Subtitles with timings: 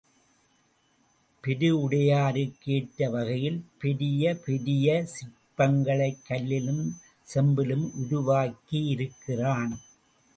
[1.43, 6.83] பெரு உடையாருக்கு ஏற்ற வகையில் பெரிய பெரிய சிற்பங்களை கல்லிலும்
[7.23, 9.73] செம்பிலும் உருவாக்கியிருக்கிறான்.